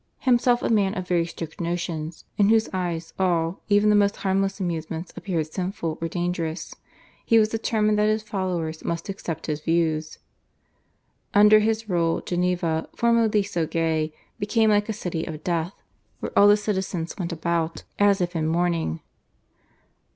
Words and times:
Himself 0.21 0.63
a 0.63 0.69
man 0.69 0.95
of 0.95 1.07
very 1.07 1.27
strict 1.27 1.61
notions, 1.61 2.25
in 2.35 2.49
whose 2.49 2.67
eyes 2.73 3.13
all 3.19 3.61
even 3.69 3.91
the 3.91 3.95
most 3.95 4.15
harmless 4.15 4.59
amusements 4.59 5.13
appeared 5.15 5.45
sinful 5.45 5.99
or 6.01 6.07
dangerous, 6.07 6.73
he 7.23 7.37
was 7.37 7.49
determined 7.49 7.99
that 7.99 8.09
his 8.09 8.23
followers 8.23 8.83
must 8.83 9.09
accept 9.09 9.45
his 9.45 9.59
views. 9.59 10.17
Under 11.35 11.59
his 11.59 11.87
rule 11.87 12.19
Geneva, 12.21 12.89
formerly 12.95 13.43
so 13.43 13.67
gay, 13.67 14.11
became 14.39 14.71
like 14.71 14.89
a 14.89 14.91
city 14.91 15.23
of 15.25 15.43
death, 15.43 15.75
where 16.19 16.35
all 16.35 16.57
citizens 16.57 17.13
went 17.19 17.31
about 17.31 17.83
as 17.99 18.21
if 18.21 18.35
in 18.35 18.47
mourning. 18.47 19.01